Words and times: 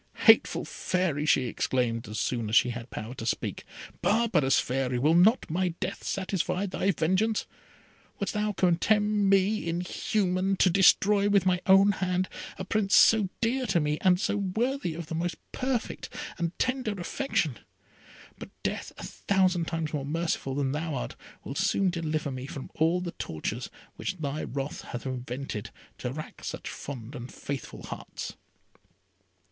"Hateful 0.25 0.65
Fairy!" 0.65 1.27
she 1.27 1.43
exclaimed, 1.45 2.07
as 2.07 2.19
soon 2.19 2.49
as 2.49 2.55
she 2.55 2.69
had 2.71 2.89
power 2.89 3.13
to 3.13 3.23
speak, 3.27 3.63
"Barbarous 4.01 4.59
Fairy! 4.59 4.97
will 4.97 5.13
not 5.13 5.47
my 5.47 5.75
death 5.79 6.03
satisfy 6.03 6.65
thy 6.65 6.89
vengeance? 6.89 7.45
Wouldst 8.17 8.33
thou 8.33 8.51
condemn 8.51 9.29
me, 9.29 9.67
inhuman, 9.69 10.55
to 10.55 10.71
destroy 10.71 11.29
with 11.29 11.45
my 11.45 11.61
own 11.67 11.91
hand 11.91 12.29
a 12.57 12.65
Prince 12.65 12.95
so 12.95 13.29
dear 13.41 13.67
to 13.67 13.79
me, 13.79 13.99
and 14.01 14.19
so 14.19 14.37
worthy 14.37 14.95
of 14.95 15.05
the 15.05 15.13
most 15.13 15.35
perfect 15.51 16.09
and 16.39 16.57
tender 16.57 16.99
affection? 16.99 17.59
But 18.39 18.49
death, 18.63 18.91
a 18.97 19.03
thousand 19.03 19.65
times 19.67 19.93
more 19.93 20.03
merciful 20.03 20.55
than 20.55 20.71
thou 20.71 20.95
art, 20.95 21.15
will 21.43 21.53
soon 21.53 21.91
deliver 21.91 22.31
me 22.31 22.47
from 22.47 22.71
all 22.73 23.01
the 23.01 23.11
tortures 23.11 23.69
which 23.97 24.17
thy 24.17 24.45
wrath 24.45 24.81
hath 24.81 25.05
invented, 25.05 25.69
to 25.99 26.11
rack 26.11 26.43
such 26.43 26.69
fond 26.71 27.13
and 27.13 27.31
faithful 27.31 27.83
hearts." 27.83 28.33